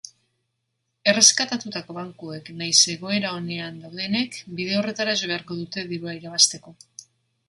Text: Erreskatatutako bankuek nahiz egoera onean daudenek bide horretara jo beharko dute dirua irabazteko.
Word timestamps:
Erreskatatutako 1.11 1.95
bankuek 1.97 2.49
nahiz 2.61 2.77
egoera 2.93 3.33
onean 3.41 3.77
daudenek 3.83 4.39
bide 4.61 4.79
horretara 4.79 5.13
jo 5.21 5.29
beharko 5.33 5.59
dute 5.61 5.85
dirua 5.93 6.17
irabazteko. 6.21 6.75